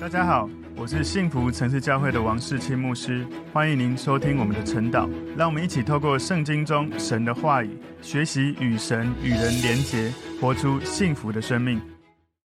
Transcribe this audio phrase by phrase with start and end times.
[0.00, 5.06] 大家好，我是幸福城市教会的王世清牧师，欢迎您收听我们的晨祷。
[5.36, 10.10] 让我们一起透过圣经中神的话语，学习与神与人连结，
[10.40, 11.78] 活出幸福的生命。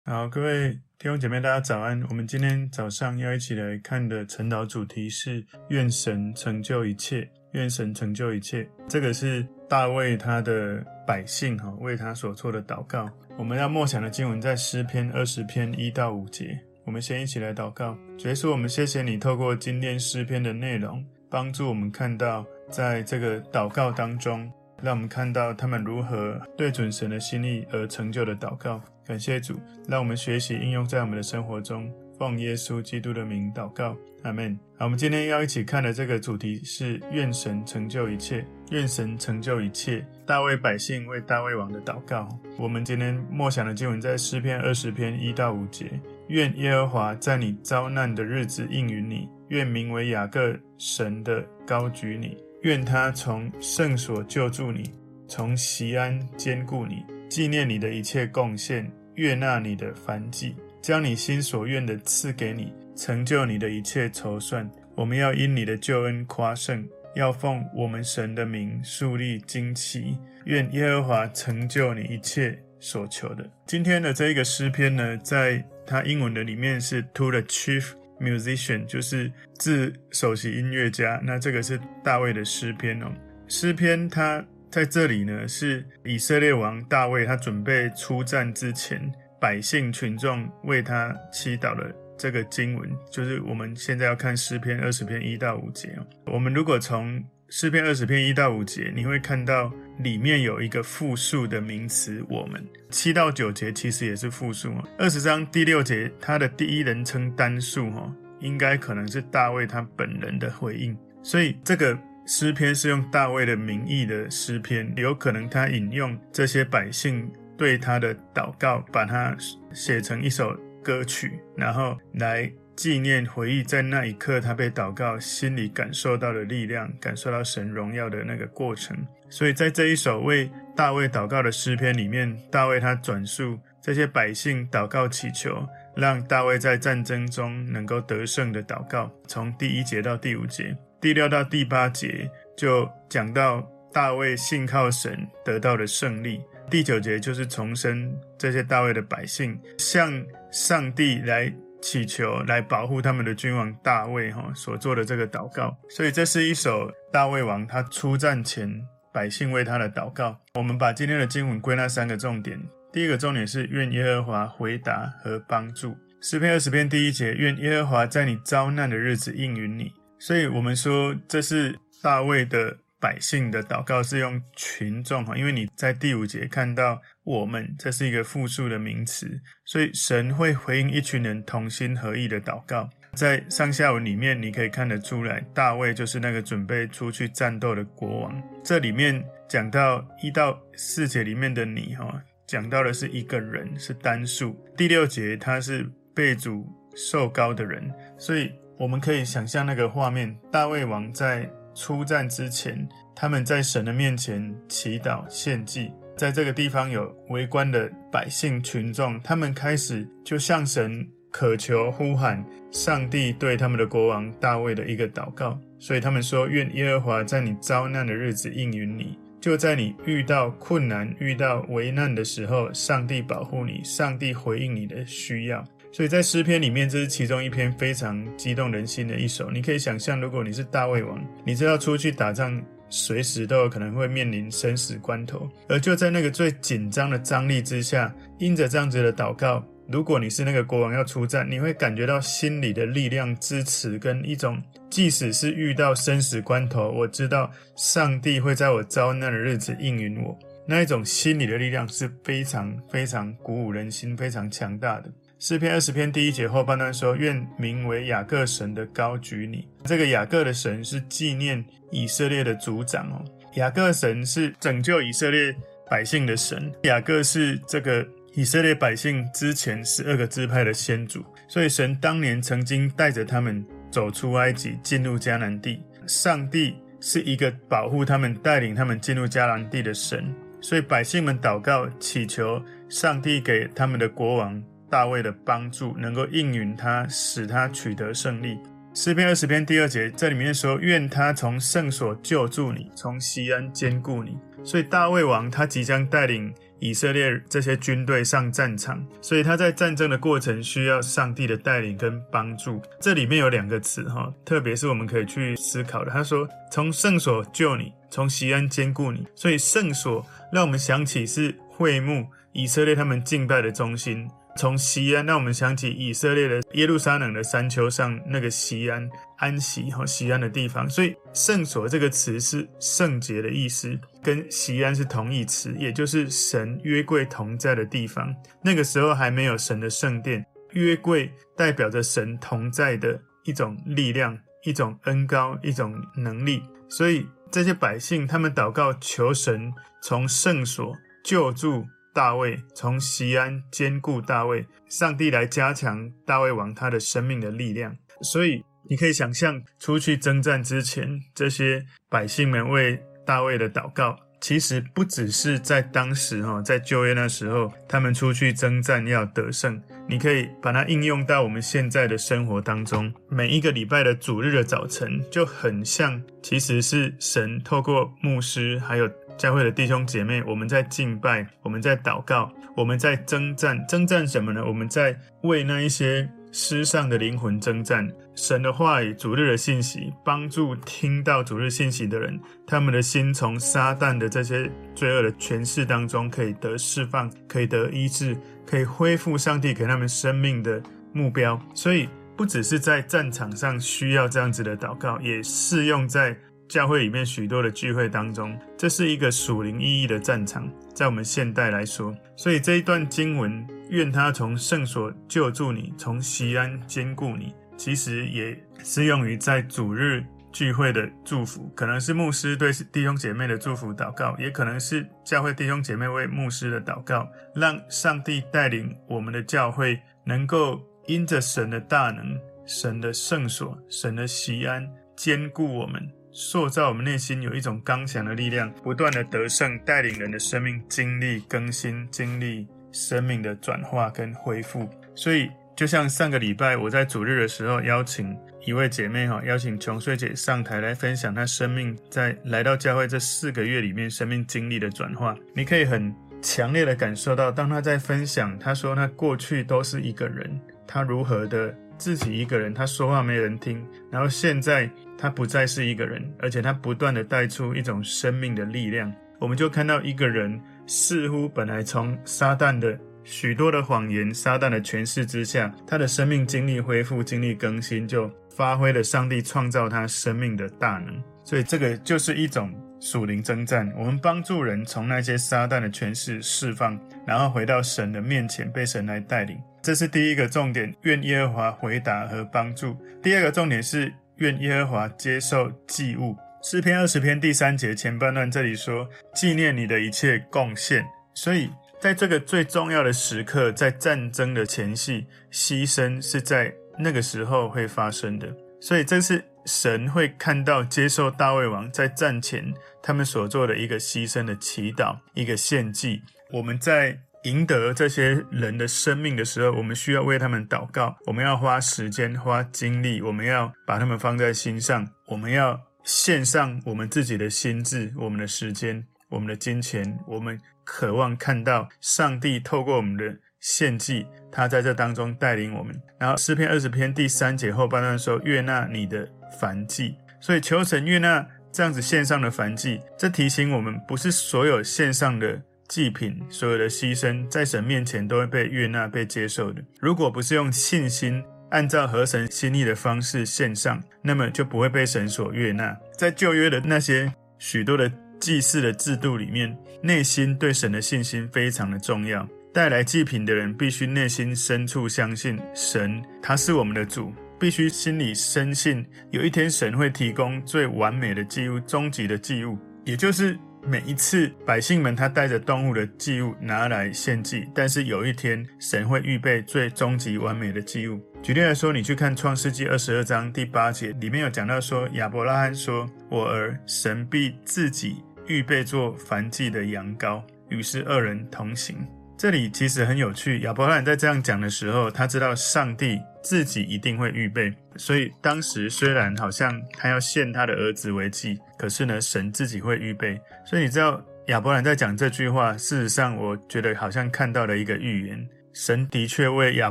[0.06, 2.02] 好，各位弟兄姐妹，大家早安。
[2.08, 7.30] 我们今天早上要一起来看的晨祷主题是“愿神成就一切”。
[7.54, 13.08] 愿神成就一切，这个是大卫他的百姓哈为他所做的祷告。
[13.38, 16.58] 我们要默想的经文在诗篇二十篇一到五节。
[16.86, 24.48] 我们先一起来祷告，主耶稣，我们谢谢你透过今天诗篇的内容，帮助我们看到，在这个祷告当中，
[24.80, 28.80] 让我们看到他们如何对准神的心意而成就的祷告。
[29.04, 31.92] 感谢主，让我们学习应用在我们的生活中。
[32.18, 34.58] 奉耶稣基督的名祷告，阿门。
[34.78, 40.02] 好，我们今天要一起看的这个主题是愿神成就一切，愿神成就一切。
[40.24, 42.28] 大卫百姓为大卫王的祷告。
[42.56, 46.00] 我们今天默想的经文在诗篇二十篇一到五节。
[46.28, 54.90] 愿耶和华在你遭难的日子应允你，愿名为雅各神的高举你，愿他从圣所救助你，
[55.28, 60.54] 从锡安坚固你，纪念你的一切贡献，悦纳你的燔祭。
[60.82, 64.70] 将你心所愿的赐给你，成就你的一切筹算。
[64.94, 70.16] 我们要因你的救恩夸胜，要奉我们神的名树立旌旗。
[70.44, 73.44] 愿耶和华成就你一切所求的。
[73.66, 81.20] 今天的这一个诗篇呢，在它英文的里面是 To the chief musician，就是自首席音乐家。
[81.22, 83.12] 那这个是大卫的诗篇哦。
[83.48, 89.12] 诗篇它在这里呢，是以色列王大卫，他准备出战之前。
[89.38, 95.94] 百姓群众为他祈祷的这个经文，就是我们现在要看诗篇二十篇一到五节。
[96.24, 102.64] 我们如果从诗篇二十篇一到五节，你会看到里面有一个复数的名词“我们”。
[102.90, 104.74] 七到九节其实也是复数。
[104.98, 110.96] 二十章第六节，它的第一人称单数，哈，应该可能是大卫他本人的回应。
[111.22, 117.30] 所以这个诗篇是用大卫的名义的诗篇，有可能他引用这些百姓。
[117.58, 119.34] 对他的祷告，把它
[119.72, 120.54] 写成一首
[120.84, 128.94] 歌曲，然后来纪念、回忆在那一刻他被祷告，心里感受到的力量，感受到神荣耀的那个过程。
[129.30, 135.66] 所以在这一首为大卫祷告的诗篇里面，大卫他转述这些百姓祷告祈求，
[135.96, 139.10] 让大卫在战争中能够得胜的祷告。
[139.26, 146.42] 从第一节到第五节，第六到第八节就讲到大卫信靠神得到的胜利。
[146.70, 155.76] 第九节就是重申这些大卫的百姓向上帝来祈求，来保护他们的君王大卫哈所做的这个祷告。
[155.88, 158.82] 所以这是一首大卫王他出战前
[159.12, 160.38] 百姓为他的祷告。
[160.54, 162.60] 我们把今天的经文归纳三个重点。
[162.92, 165.96] 第一个重点是愿耶和华回答和帮助。
[166.20, 169.92] 诗篇二十篇第一节，愿耶和华在你遭难的日子应允你。
[170.18, 172.78] 所以我们说这是大卫的。
[173.06, 182.90] 百姓的祷告是用群众哈，因为你在第五节看到我们，这是一个复数的名词，所以神会回应一群人同心合意的祷告。
[183.14, 188.42] 在上下文里面，你可以看得出来，大卫就是那个准备出去战斗的国王。
[188.64, 194.60] 这里面讲到一到四节里面的你哈，讲到的是一个人，是单数。
[194.76, 196.66] 第六节他是被主
[196.96, 201.48] 受膏的人，所以我们可以想象那个画面，大卫王在。
[201.76, 212.42] 出战之前，他们在神的面前祈祷献祭，在这个地方有围观的百姓群众，他们开始就向神渴求呼喊
[212.72, 225.62] 上帝对他们的国王大卫的一个祷告，所以他们说：愿耶和华在你遭难的日子应允你，就在你遇到困难、遇到危难的时候，上帝保护你，上帝回应你的需要。
[225.96, 229.50] 所以在诗篇里面，这是其中一篇非常激动人心的一首。
[229.50, 235.48] 你可以想象，如果你是大卫王，你知道出去打仗，随时都有可能会面临生死关头。
[235.70, 250.38] 而就在那个最紧张的张力之下，因着这样子的祷告，如果你是那个国王要出战，你会感觉到心里的力量支持跟一种，即使是遇到生死关头，我知道上帝会在我遭难的日子应允我。
[250.68, 255.10] 那一种心里的力量是非常非常鼓舞人心、非常强大的。
[255.38, 263.22] 诗篇二十篇第一节后半段说：“愿名为雅各神的高举你。”这个雅各的神是纪念以色列的族长哦。
[263.54, 265.54] 雅各神是拯救以色列
[265.90, 266.72] 百姓的神。
[266.84, 275.82] 雅各是这个以色列百姓之前十二个支派的先祖，所以神当年曾经带着他们走出埃及，进入迦南地。
[276.06, 284.62] 上帝是一个保护他们、带领他们进入迦南地的神，所以百姓们祷告祈求上帝给他们的国王。
[284.90, 288.58] 大卫的帮助，能够应允他，使他取得胜利。
[288.94, 302.80] 诗篇二十篇第二节，这里面说：“愿他从圣所救助你，从西安坚固你。”所以大卫王他即将带领以色列这些军队上战场，所以他在战争的过程需要上帝的带领跟帮助。
[302.98, 306.10] 这里面有两个词哈，特别是我们可以去思考的。
[306.10, 314.26] 他说：“从圣所救你，从西安坚固你。”所以圣所让我们想起是会幕，以色列他们敬拜的中心。
[314.56, 328.34] 从西安，让我们想起以色列的耶路撒冷的山丘上那个西安安息和西安的地方，所以圣所这个词是圣洁的意思，跟西安是同义词，也就是神约柜同在的地方。
[328.62, 336.62] 那个时候还没有神的圣殿，约柜代表着神同在的一种力量、一种恩高、一种能力。
[336.88, 339.72] 所以这些百姓他们祷告求神
[340.02, 341.84] 从圣所救助。
[342.16, 347.94] 大卫从西安坚固大卫，上帝来加强大卫王他的生命的力量。
[348.22, 359.78] 所以你可以想象，出去征战之前，这些百姓们为大卫的祷告，其实不只是在当时哈，在旧约那时候，他们出去征战要得胜。
[360.08, 369.06] 你可以把它应用到我们现在的生活当中，每一个礼拜的主日的早晨，就很像，其实是神透过牧师还有。
[369.36, 373.84] 教会的弟兄姐妹，我们在敬拜，我们在祷告，我们在征战。
[373.86, 374.64] 征战什么呢？
[374.66, 378.10] 我们在为那一些失丧的灵魂征战。
[378.34, 388.36] 神的话语、主日的信息，帮助听到主日信息的人，他们的心从撒旦的这些罪恶的权势当中可以得释放，可以得医治，
[388.66, 390.82] 可以恢复上帝给他们生命的
[391.12, 391.60] 目标。
[391.74, 396.36] 所以，不只是在战场上需要这样子的祷告，也适用在。
[396.68, 422.36] 教会里面许多的聚会当中，这是一个属灵意义的战场，在我们现代来说，所以这一段经文，愿他从圣所救助你，从锡安坚固你，其实也适用于在主日聚会的祝福，可能是牧师对弟兄姐妹的祝福祷告，也可能是教会弟兄姐妹为牧师的祷告，让上帝带领我们的教会，能够因着神的大能、
[422.66, 426.10] 神的圣所、神的锡安坚固我们。
[426.38, 434.86] 塑造我们内心有一种刚强的力量，不断的得胜，带领人的生命经历更新，经历生命的转化跟恢复。
[435.14, 438.36] 所以，就像上个礼拜我在主日的时候邀请
[438.66, 445.34] 一位姐妹哈，邀请琼穗姐上台来分享她生命在来到教会这四个月里面生命经历的转化。
[445.54, 454.90] 你可以很强烈的感受到，当她在分享，她说她过去都是一个人，她如何的自己一个人，他说话没人听，然后现在。
[455.18, 459.10] 他不再是一个人，而且他不断的带出一种生命的力量。
[459.38, 471.18] 我们就看到一个人似乎本来从撒旦的许多的谎言、撒旦的权势之下，他的生命经历恢复、经历更新，就发挥了上帝创造他生命的大能。
[471.44, 472.70] 所以这个就是一种
[473.00, 473.90] 属灵征战。
[473.96, 479.58] 我们帮助人从那些撒旦的权势释放，然后回到神的面前，被神来带领。
[479.86, 482.96] 这是第一个重点，愿耶和华回答和帮助。
[483.22, 484.12] 第二个重点是。
[484.38, 486.36] 愿耶和华接受祭物。
[486.62, 491.02] 诗篇二十篇第三节前半段这里说：“纪念你的一切贡献。”
[491.32, 498.54] 所以，在这个最重要的时刻，在战争的前夕，牺牲是在那个时候会发生的。
[498.78, 506.20] 所以，这是神会看到接受大卫王在战前他们所做的一个牺牲的祈祷，一个献祭。
[506.52, 507.18] 我们在。
[507.46, 525.94] 赢得这些人的生命的时候，我们需要为他们祷告，我们要花时间、花精力，我们要把他们放在心上，我们要献上我们自己的心智、我们的时间、我们的金钱，我们渴望看到上帝透过我们的献祭，他在这当中带领我们。
[526.18, 529.28] 然后诗篇二十篇第三节后半段说：“悦纳你的
[529.60, 535.62] 燔祭。”所以求神悦纳这样子献上的燔祭，这提醒我们，不是所有献上的。
[535.88, 539.82] 祭品，所有的牺牲，在神面前都会被悦纳、被接受的。
[540.00, 545.96] 如果不是用信心，按照合神心意的方式献上，那么就不会被神所悦纳。
[546.16, 552.48] 在旧约的那些许多的祭祀的制度里面，内心对神的信心非常的重要。
[552.72, 563.58] 带来祭品的人必须内心深处相信神，他是我们的主，必须心里深信，有一天神会提供最完美的祭物、终极的祭物，也就是。
[563.88, 571.20] 每一次百姓们他带着动物的祭物拿来献祭，但是有一天神会预备最终极完美的祭物。
[571.40, 578.16] 举例来说，你去看创世纪二十二章第八节，里面有讲到说，亚伯拉罕说：“我儿，神必自己
[578.48, 581.96] 预备做燔祭的羊羔。”于是二人同行。
[582.38, 583.60] 这里其实很有趣。
[583.60, 593.40] 亚伯拉罕在这样讲的时候，他知道上帝自己一定会预备，所以当时虽然好像他要献他的儿子为祭，可是呢，神自己会预备。
[593.64, 599.90] 所以你知道亚伯兰在讲这句话，事实上我觉得好像看到了一个预言，神的确为亚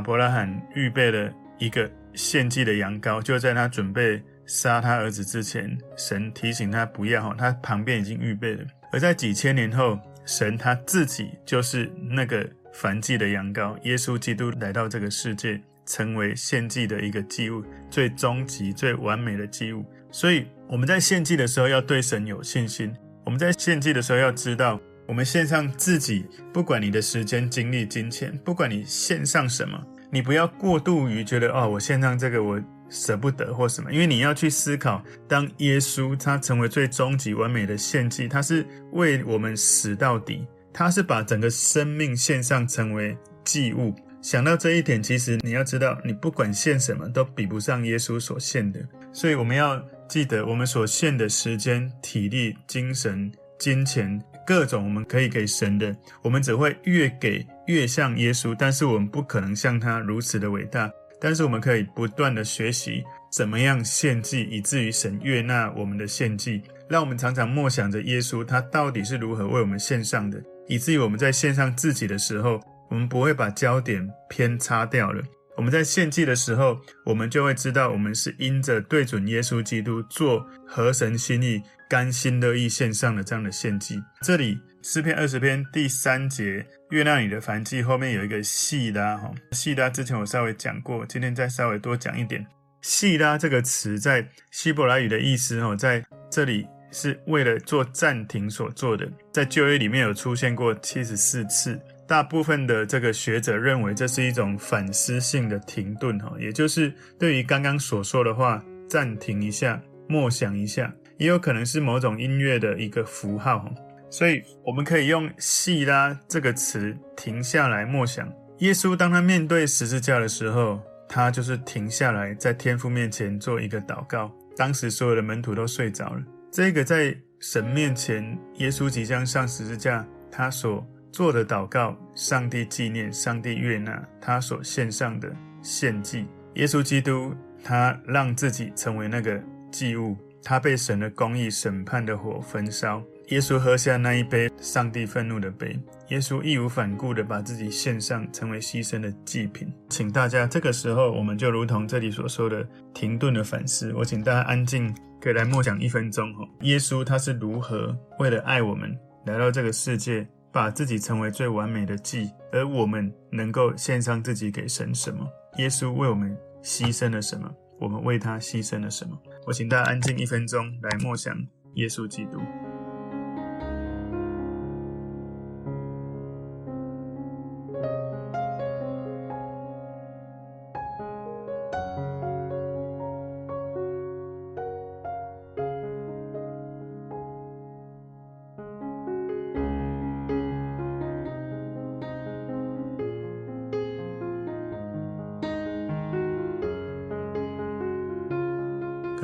[0.00, 8.64] 伯拉罕预备了一个献祭的羊羔，就在他准备杀他儿子之前，神提醒他不要，他旁边已经预备了。
[8.92, 19.84] 而在几千年后，神他自己就是那个燔祭的羊羔，耶稣基督来到这个世界，成为献祭的一个祭物，最终极、最完美的祭物。
[20.10, 22.92] 所以我们在献祭的时候要对神有信心。
[23.24, 29.80] 我们在献祭的时候要知道，我们献上自己，不管你的时间、精力、金钱，不管你献上什么，
[30.10, 43.94] 你不要过度于觉得哦，我献上这个我舍不得或什么，因为你要去思考，当耶稣他成为最终极完美的献祭，他是为我们死到底，他是把整个生命献上成为祭物。
[44.22, 48.80] 想到这一点，其实你要知道，你不管献什么，都比不上耶稣所献的。
[49.12, 60.90] 所以我们要记得，我们所献的时间、体力、精神、金钱，各种我们可以给神的，我们只会越给越像耶稣，但是我们不可能像他如此的伟大。
[61.26, 63.02] 但是我们可以不断的学习
[63.32, 66.62] 怎么样献祭，以至于神悦纳我们的献祭。
[66.88, 72.60] 让我们常常默想着耶稣，他到底是如何为我们献上的，以至于我们在献上自己的时候。
[72.88, 75.20] 我们不会把焦点偏差掉了。
[75.56, 84.00] 我们在献祭的时候，我们就会知道，我们是因着对准耶稣基督做合神心意、甘心乐意献上的这样的献祭。
[84.22, 84.56] 这里
[84.88, 92.46] 诗篇二十篇第三节，悦纳你的燔祭后面有一个细拉哈，细拉之前我稍微讲过，今天再稍微多讲一点。
[92.82, 101.76] 细拉这个词在希伯来语的意思哈，在这里是为了做暂停所做的，在旧约里面有出现过七十四次。
[102.06, 113.68] 大部分的这个学者认为这是一种反思性的停顿，哈，也就是对于刚刚所说的话暂停一下，默想一下，也有可能是某种音乐的一个符号，
[114.16, 118.26] 所以我们可以用“细拉”这个词停下来默想。
[118.60, 124.32] 耶稣当他面对十字架的时候，他就是停下来在天父面前做一个祷告。
[124.56, 130.82] 当时所有的门徒都睡着了，这个在神面前，耶稣即将上十字架，他所
[131.12, 135.30] 做的祷告，上帝纪念，上帝悦纳他所献上的
[135.60, 136.26] 献祭。
[136.54, 139.38] 耶稣基督，他让自己成为那个
[139.70, 143.02] 祭物，他被神的公义审判的火焚烧。
[143.28, 145.76] 耶稣喝下那一杯上帝愤怒的杯，
[146.10, 149.72] 耶稣义无反顾地把自己献上，成为牺牲的祭品。
[149.88, 153.92] 请大家这个时候，我们就如同这里所说的停顿的反思。
[153.94, 156.32] 我请大家安静，可以来默想一分钟。
[156.60, 160.26] 耶稣他是如何为了爱我们来到这个世界？
[160.52, 165.28] 把自己成为最完美的祭，而我们能够献上自己给神什么？
[165.58, 167.52] 耶稣为我们牺牲了什么？
[167.78, 169.18] 我们为他牺牲了什么？
[169.46, 171.36] 我请大家安静一分钟，来默想
[171.74, 172.40] 耶稣基督。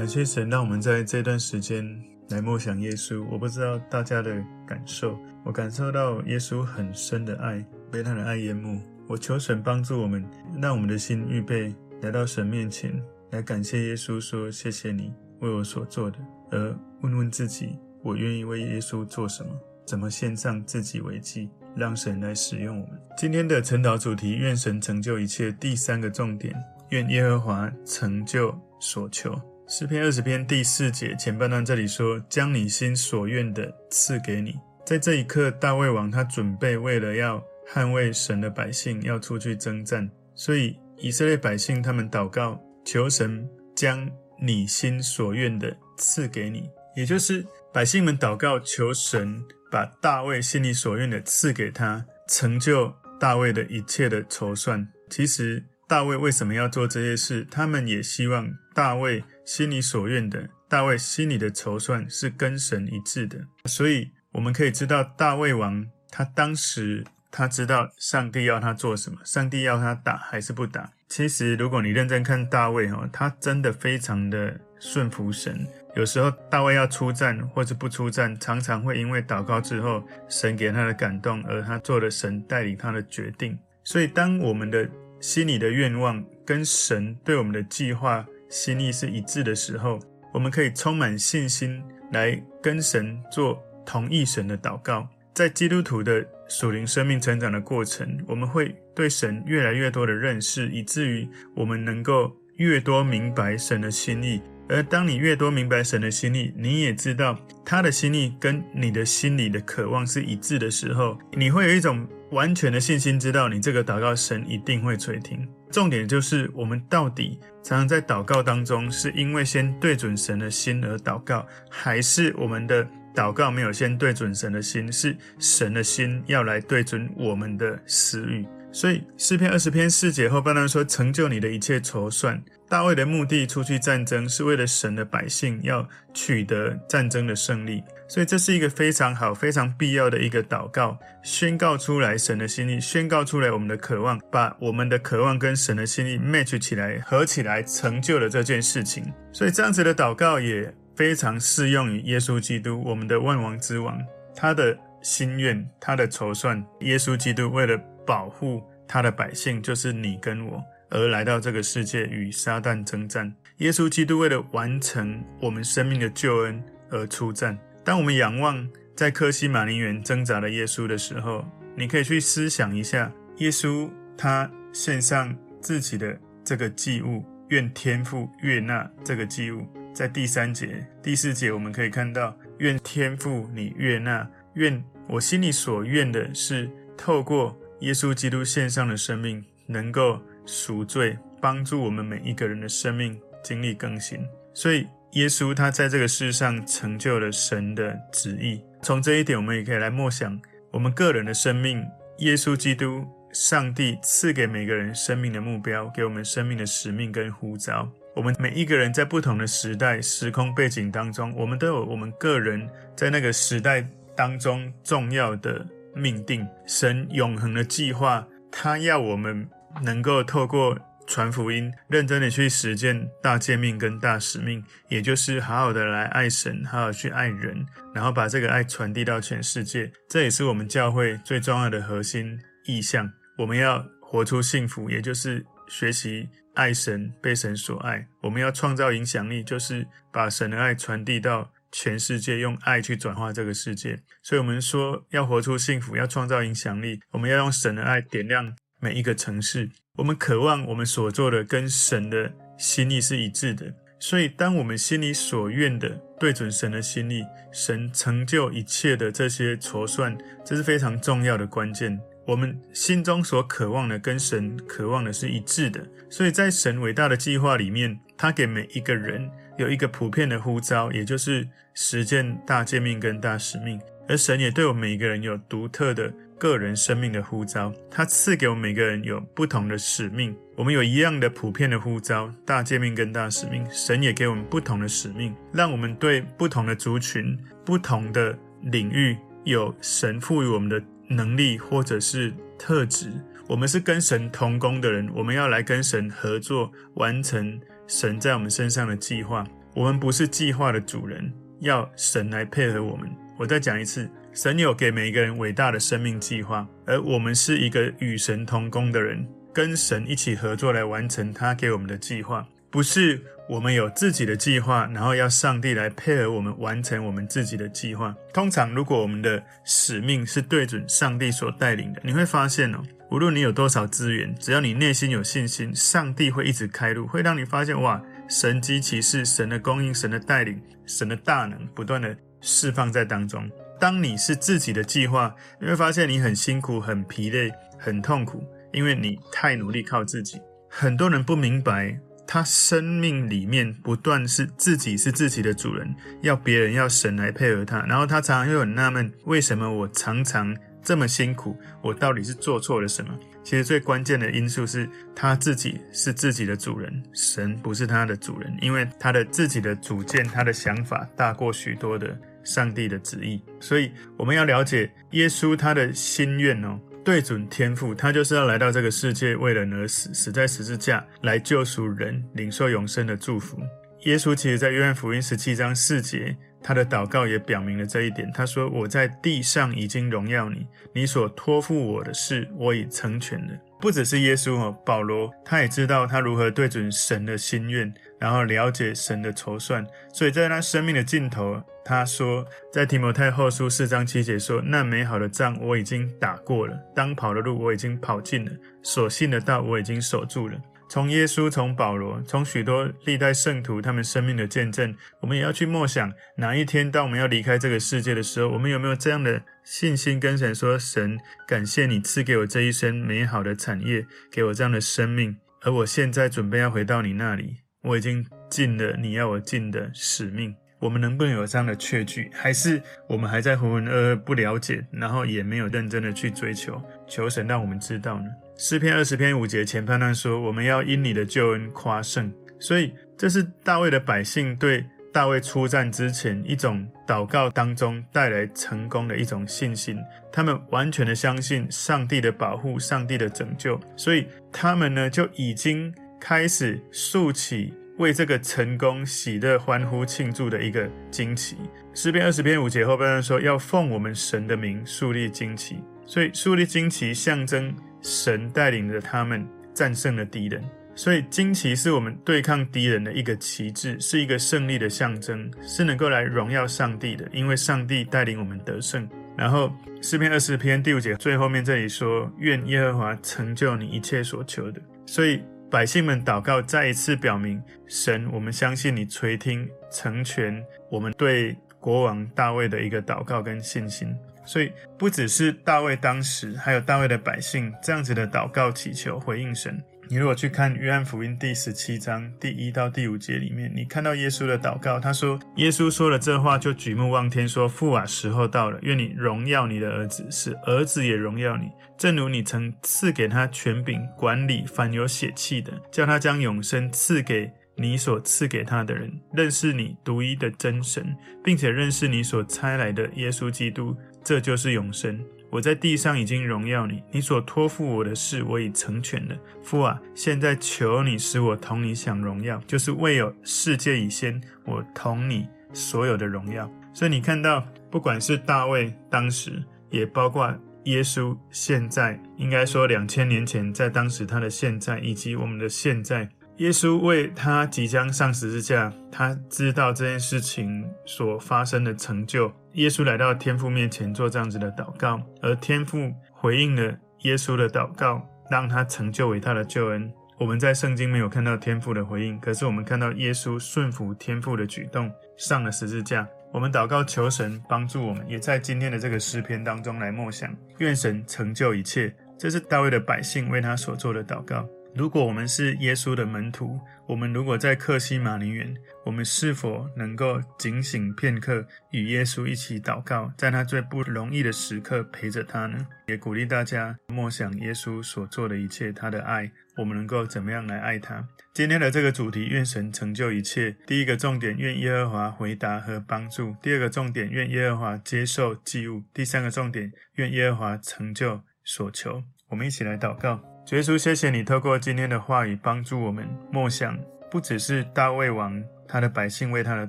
[0.02, 1.86] 感谢神，让我们在这段时间
[2.30, 3.24] 来默想耶稣。
[3.30, 4.34] 我不知道大家的
[4.66, 8.82] 感受，我感受到耶稣很深的爱，被他的爱淹没。
[9.06, 10.28] 我求神帮助我们，
[10.60, 16.18] 让我们的心预备来到神面前，来感谢耶稣，说谢谢你为我所做的，
[16.50, 19.50] 而问问自己，我愿意为耶稣做什么？
[19.86, 23.00] 怎么献上自己为祭，让神来使用我们？
[23.16, 25.52] 今天的晨祷主题：愿神成就一切。
[25.52, 26.52] 第三个重点：
[26.88, 29.40] 愿耶和华成就所求。
[29.74, 44.06] 诗篇二十篇第四节前半段这里说：“将你心所愿的赐给你。”在这一刻，大卫王他准备为了要捍卫神的百姓，要出去征战，所以以色列百姓他们祷告，求神将
[44.38, 54.86] 你心所愿的赐给你，也就是百姓们祷告，求神把大卫心里所愿的赐给他，成就大卫的一切的筹算。
[55.08, 57.46] 其实大卫为什么要做这些事？
[57.50, 59.22] 他们也希望大卫。
[59.44, 70.90] 心里所愿的，大卫心里的筹算是跟神一致的，所以我们可以知道，大卫王他当时他知道上帝要他做什么，上帝要他打还是不打。
[71.10, 83.58] 其实，如果你认真看大卫哈，他真的非常的顺服神，有时候大卫要出战或者不出战，常常会因为祷告之后，神给他的感动，而他做了神带领他的决定。
[83.84, 84.88] 所以，当我们的
[85.22, 90.00] 心里的愿望跟神对我们的计划心意是一致的时候，
[90.34, 95.08] 我们可以充满信心来跟神做同一神的祷告。
[95.32, 104.42] 在基督徒的属灵生命成长的过程，我们会对神越来越多的认识，以至于我们能够越多明白神的心意。
[104.68, 115.46] 而当你越多明白神的心意，你也知道他的心意跟你的心里的渴望是一致的时候，你会有一种完全的信心，知道你这个祷告神一定会垂听。
[115.70, 122.86] 重点就是我们到底常常在祷告当中，是因为先对准神的心而祷告，还是我们的？
[123.14, 128.42] 祷告没有先对准神的心，是神的心要来对准我们的私欲。
[128.72, 137.84] 所以诗篇二十篇四节后半段说：“成就你的一切筹算。”大卫的目的出去战争，是为了神的百姓要取得战争的胜利。
[138.08, 149.04] 所以这是一个非常好、非常必要的一个祷告，宣告出来神的心意，宣告出来我们的渴望，把我们的渴望跟神的心意 match 起来，合起来，成就了这件事情。
[149.32, 150.74] 所以这样子的祷告也。
[150.94, 153.98] 非常适用于耶稣基督，我们的万王之王，
[154.36, 156.64] 他的心愿，他的筹算。
[156.80, 163.34] 耶稣基督为了保护他的百姓，就是你跟我，而来到这个世界与撒旦征战。
[163.58, 167.58] 耶稣基督为了完成我们生命的救恩而出战。
[167.84, 171.44] 当我们仰望在科西马尼园挣扎的耶稣的时候，
[171.76, 179.66] 你可以去思想一下，耶稣他献上自己的这个祭物，愿天父悦纳这个祭物。
[179.94, 194.20] 在第三节、第四节，我们可以看到，愿天父你悦纳，愿我心里所愿的是，透过耶稣基督献上的生命，能够赎罪，帮助我们每一个人的生命经历更新。
[194.54, 198.60] 所以，耶稣他在这个世上成就了神的旨意。
[198.82, 200.40] 从这一点，我们也可以来默想
[200.70, 201.84] 我们个人的生命。
[202.18, 207.90] 耶稣基督，上帝赐给每个人生命的目标，给我们生命的使命跟呼召。
[208.14, 216.46] 我们每一个人在不同的时代、时空背景当中，我们都有我们个人在那个时代当中重要的命定。
[216.66, 219.48] 神永恒的计划，他要我们
[219.82, 229.90] 能够透过传福音，认真的去实践大诫命跟大使命，也就是好好的来爱神，好好去爱人，然后把这个爱传递到全世界。
[230.08, 233.10] 这也是我们教会最重要的核心意向。
[233.38, 236.28] 我们要活出幸福，也就是学习。
[236.54, 238.06] 爱神，被神所爱。
[238.20, 243.98] 我们要创造影响力，就是把神的爱传递到全世界，用爱去转化这个世界。
[244.22, 249.70] 所以，我们说要活出幸福，要创造影响力，我们要用神的爱点亮每一个城市。
[249.96, 253.74] 我们渴望我们所做的跟神的心意是一致的。
[253.98, 261.98] 所以，当我们心里所愿的对准神的心意，神成就一切的这些筹算，这是非常重要的关键。
[262.26, 273.80] 我们心中所渴望的跟神渴望的是一致的，所以在神伟大的计划里面，他给每一个人有一个普遍的呼召，也就是实践大诫命跟大使命。
[274.08, 280.36] 而神也对我们每一个人有独特的个人生命的呼召，他赐给我们每个人有不同的使命。
[280.56, 290.82] 我们有一样的普遍的呼召，大诫命跟大使命，神也给我们不同的使命，让我们对不同的族群、不同的领域有神赋予我们的。
[291.08, 293.12] 能力或者是特质，
[293.46, 297.60] 我们是跟神同工的人，我们要来跟神合作，完成
[297.92, 299.46] 神在我们身上的计划。
[299.74, 303.06] 我们不是计划的主人，要神来配合我们。
[303.38, 312.46] 我再讲一次，神有给每一个人伟大的生命计划，而我们是一个与神同工的人，跟神一起合作来完成他给我们的计划。
[312.70, 318.14] 不是我们有自己的计划，然后要上帝来配合我们完成我们自己的计划。
[318.32, 333.46] 通常，如果我们的使命是对准上帝所带领的，你会发现哦，无论你有多少资源，只要你内心有信心，上帝会一直开路，会让你发现哇，神迹奇事、神的供应、神的带领、神的大能不断的释放在当中。
[333.78, 340.40] 当你是自己的计划，你会发现你很辛苦、很疲累、很痛苦，因为你太努力靠自己。
[340.70, 342.00] 很多人不明白。
[342.24, 351.56] 他生命里面不断是自己是自己的主人，要别人要神来配合他，然后他常常又很纳闷，为什么我常常这么辛苦？
[351.80, 353.16] 我到底是做错了什么？
[353.44, 366.78] 其实最关键的因素是他自己是自己的主人，神不是他的主人，因为他的自己的主见、他的想法大过许多的上帝的旨意，所以我们要了解耶稣他的心愿哦。
[367.04, 373.58] 对准天父，他就是要来到这个世界，为人而死，死在十字架，来救赎人，领受永生的祝福。
[374.04, 378.30] 耶稣其实在约翰福音十七章四节，他的祷告也表明了这一点。
[378.32, 389.84] 他说：“我在地上已经荣耀你，你所托付我的事，我已成全了。”不只是耶稣哦，保罗他也知道他如何对准神的心愿，然后了解神的筹算。
[390.12, 398.52] 所以在他生命的尽头，他说，在提摩太后书四章七节说：“那美好的仗我已经打过了，当跑的路我已经跑尽了，
[398.84, 400.56] 所信的道我已经守住了。”
[400.92, 422.28] 从耶稣，从保罗，从许多历代圣徒他们生命的见证，我们也要去默想，哪一天当我们要离开这个世界的时候，我们有没有这样的信心跟神说：“神，感谢你赐给我这一生美好的产业，给我这样的生命，而我现在准备要回到你那里，我已经尽了你要我尽的使命。”我们能不能有这样的确据？
[422.34, 426.82] 还是我们还在浑浑噩噩不了解，然后也没有认真的去追求？
[427.06, 428.26] 求神让我们知道呢？
[428.56, 439.96] 诗篇二十篇五节前判断说：“我们要因你的救恩夸胜。”所以这是大卫的百姓对大卫出战之前一种祷告当中带来成功的一种信心。
[440.32, 447.72] 他们完全的相信上帝的保护、上帝的拯救，所以他们呢就已经开始竖起。
[447.98, 451.56] 为这个成功喜乐欢呼庆祝的一个旌旗。
[451.94, 455.76] 诗篇二十篇五节后半段说，要奉我们神的名树立旌旗，
[456.06, 460.62] 所以树立旌旗象征神带领着他们战胜了敌人，
[460.94, 469.06] 所以旌旗是我们对抗敌人的一个旗帜，是一个胜利的象征，是能够来荣耀上帝的，因为上帝带领我们得胜。
[469.36, 475.42] 然后诗篇二十篇第五节最后面这里说，愿耶和华成就你一切所求的，所以。
[475.72, 484.14] 百姓们祷告，再一次表明神，我们相信你垂听成全我们对国王大卫的一个祷告跟信心。
[484.44, 489.82] 所以，不只是大卫当时，还有大卫的百姓这样子的祷告祈求回应神。
[490.08, 515.18] 你如果去看约翰福音第十七章第一到第五节里面，你看到耶稣的祷告，他说：“耶稣说了这话，就举目望天，说：父啊，时候到了，愿你荣耀你的儿子，使儿子也荣耀你，正如你曾赐给他权柄管理凡有血气的，叫他将永生赐给你所赐给他的人，认识你独一的真神，并且认识你所差来的耶稣基督，这就是永生。”
[515.52, 519.36] 我在地上已经荣耀你，你所托付我的事，我已成全了。
[519.62, 526.70] 父啊，现在求你使我同你享荣耀，就是未有世界以先，我同你所有的荣耀。
[526.94, 530.50] 所以你看到，不管是大卫当时，也包括
[530.84, 536.26] 耶稣现在，应该说两千年前，在当时他的现在，以及我们的现在。
[536.58, 542.50] 耶稣为他即将上十字架，他知道这件事情所发生的成就。
[542.74, 550.10] 耶稣来到天父面前做这样子的祷告，而天父回应了耶稣的祷告，让他成就伟大的救恩。
[550.38, 556.26] 我们在圣经没有看到天父的回应，可是我们看到耶稣顺服天父的举动，上了十字架。
[556.50, 562.14] 我们祷告求神帮助我们，也在今天的这个诗篇当中来默想，愿神成就一切。
[562.38, 564.66] 这是大卫的百姓为他所做的祷告。
[564.94, 568.74] 如果我们是耶稣的门徒，我们如果在克西马尼园，
[569.06, 575.86] 我们是否能够警醒片刻，与耶稣一起祷告，在他最不容易的时刻陪着他呢？
[576.06, 581.26] 也鼓励大家默想耶稣所做的一切，他的爱，我们能够怎么样来爱他？
[581.54, 583.74] 今天的这个主题，愿神成就一切。
[583.86, 592.22] 第一个重点，愿耶和华回答和帮助；第二个重点，愿耶和华接受祭物；第三个重点，愿耶和华成就所求。
[592.50, 593.51] 我们一起来祷告。
[593.70, 596.98] 耶稣，谢谢你透过今天的话语帮助我们默想，
[597.30, 599.88] 不只是大卫王他的百姓为他的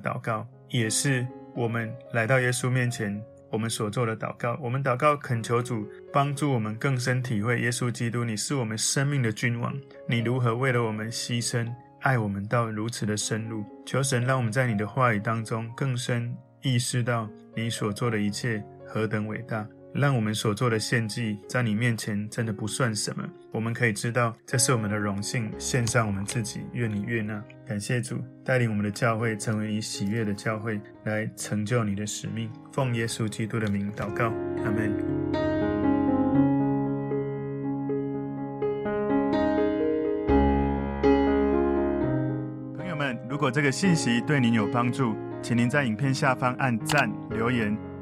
[0.00, 4.58] 祷告，也是我们来到耶稣面前我们所做的祷告。
[4.62, 9.74] 我们祷告恳求主帮助我们更深体会耶稣基督，你是我们生命的君王，
[10.08, 13.62] 你如何为了我们牺牲，爱我们到如此的深入。
[13.84, 19.66] 求神让我们在你的话语当中更深意识到你所做的一切何等伟大。
[19.94, 27.40] 让我们所做的献祭在你面前真的不算什么，我们可以知道这是我们的荣幸，献上我们自己，愿你悦纳。
[27.64, 32.50] 感谢主带领我们的教会成为你喜悦的教会，来成就你的使命。
[32.72, 34.32] 奉耶稣基督的名祷告，
[34.64, 34.92] 阿门。
[42.76, 47.78] 朋友们，如果这个信息对您有帮助，请您在影片下方按赞留言。